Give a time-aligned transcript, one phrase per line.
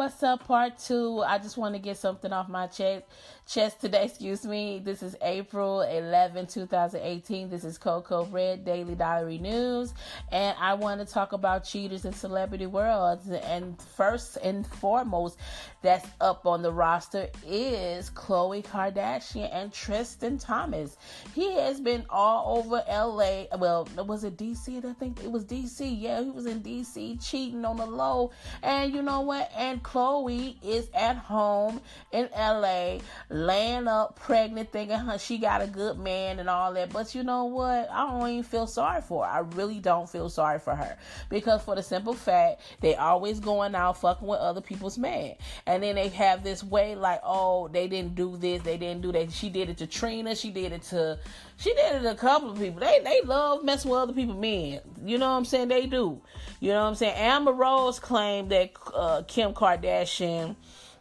[0.00, 0.46] what's up?
[0.48, 1.22] Part two.
[1.26, 3.04] I just want to get something off my chest
[3.46, 4.04] chest today.
[4.06, 4.80] Excuse me.
[4.82, 7.50] This is April 11, 2018.
[7.50, 9.92] This is Coco Red Daily Diary News,
[10.32, 13.28] and I want to talk about cheaters in celebrity worlds.
[13.28, 15.36] And first and foremost,
[15.82, 20.90] that's up on the roster is Khloe Kardashian and Tristan Thompson.
[21.34, 23.44] He has been all over LA.
[23.58, 24.82] Well, was it DC?
[24.82, 26.00] I think it was DC.
[26.00, 28.30] Yeah, he was in DC cheating on the low.
[28.62, 29.50] And you know what?
[29.56, 31.80] And Khloe is at home
[32.12, 32.98] in LA
[33.28, 36.92] laying up pregnant, thinking huh, she got a good man and all that.
[36.92, 37.90] But you know what?
[37.90, 39.30] I don't even feel sorry for her.
[39.30, 40.96] I really don't feel sorry for her
[41.28, 45.34] because for the simple fact they always going out fucking with other people's men,
[45.66, 49.10] and then they have this way like, oh, they didn't do this, they didn't do
[49.10, 49.32] that.
[49.32, 51.18] She did it to Trina, she did it to,
[51.56, 52.78] she did it to a couple of people.
[52.78, 54.80] They they love messing with other people's men.
[55.04, 55.66] You know what I'm saying?
[55.66, 56.20] They do.
[56.60, 57.16] You know what I'm saying?
[57.16, 59.79] Amber Rose claimed that uh, Kim Kardashian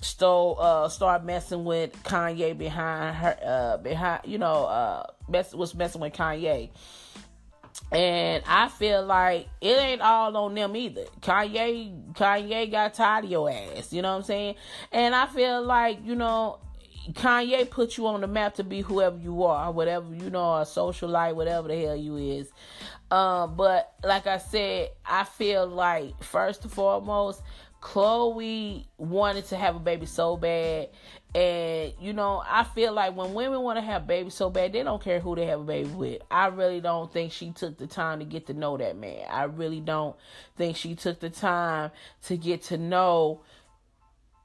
[0.00, 5.74] stole uh started messing with Kanye behind her uh behind you know uh mess was
[5.74, 6.70] messing with Kanye.
[7.90, 11.04] And I feel like it ain't all on them either.
[11.20, 14.54] Kanye Kanye got tired of your ass, you know what I'm saying?
[14.92, 16.58] And I feel like, you know,
[17.12, 20.66] Kanye put you on the map to be whoever you are, whatever you know, a
[20.66, 22.50] social life, whatever the hell you is.
[23.10, 27.42] Um, but like I said, I feel like first and foremost,
[27.82, 30.88] Khloe wanted to have a baby so bad.
[31.34, 34.82] And, you know, I feel like when women want to have babies so bad, they
[34.82, 36.22] don't care who they have a baby with.
[36.30, 39.26] I really don't think she took the time to get to know that man.
[39.30, 40.16] I really don't
[40.56, 41.90] think she took the time
[42.22, 43.42] to get to know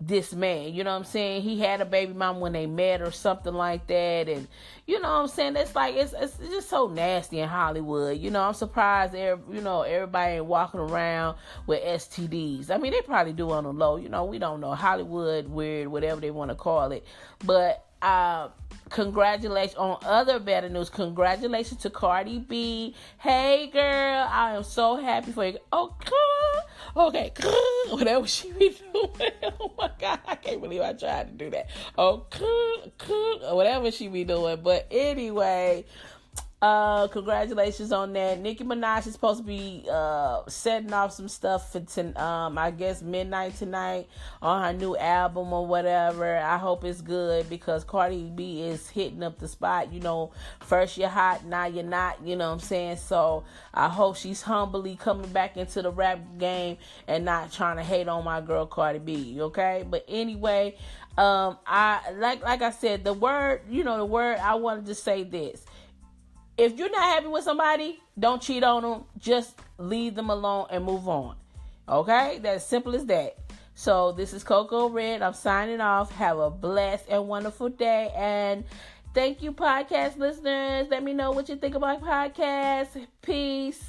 [0.00, 0.74] this man.
[0.74, 1.42] You know what I'm saying?
[1.42, 4.28] He had a baby mom when they met or something like that.
[4.28, 4.46] And
[4.86, 5.56] you know what I'm saying?
[5.56, 8.18] It's like it's it's just so nasty in Hollywood.
[8.18, 11.36] You know, I'm surprised every, you know, everybody ain't walking around
[11.66, 12.70] with STDs.
[12.70, 13.96] I mean, they probably do on the low.
[13.96, 14.74] You know, we don't know.
[14.74, 17.06] Hollywood weird, whatever they want to call it.
[17.44, 18.48] But uh
[18.90, 20.90] congratulations on other better news.
[20.90, 22.94] Congratulations to Cardi B.
[23.18, 25.58] Hey girl, I am so happy for you.
[25.72, 25.96] Oh,
[26.96, 27.32] okay,
[27.90, 29.10] whatever she be doing.
[29.60, 31.68] Oh my god, I can't believe I tried to do that.
[31.98, 32.26] Oh,
[33.54, 34.60] whatever she be doing.
[34.62, 35.84] But anyway,
[36.62, 38.40] uh, congratulations on that.
[38.40, 42.70] Nicki Minaj is supposed to be uh setting off some stuff for ten, um I
[42.70, 44.08] guess midnight tonight
[44.40, 46.38] on her new album or whatever.
[46.38, 49.92] I hope it's good because Cardi B is hitting up the spot.
[49.92, 52.24] You know, first you're hot, now you're not.
[52.26, 52.96] You know what I'm saying?
[52.96, 53.44] So
[53.74, 58.08] I hope she's humbly coming back into the rap game and not trying to hate
[58.08, 59.36] on my girl Cardi B.
[59.38, 60.76] Okay, but anyway,
[61.18, 64.38] um, I like like I said, the word, you know, the word.
[64.38, 65.62] I wanted to say this
[66.56, 69.04] if you're not happy with somebody, don't cheat on them.
[69.18, 71.36] Just leave them alone and move on.
[71.88, 72.38] Okay?
[72.42, 73.36] That's simple as that.
[73.74, 75.22] So this is Coco Red.
[75.22, 76.12] I'm signing off.
[76.12, 78.12] Have a blessed and wonderful day.
[78.14, 78.64] And
[79.14, 80.86] thank you, podcast listeners.
[80.90, 83.04] Let me know what you think about podcasts.
[83.20, 83.82] Peace.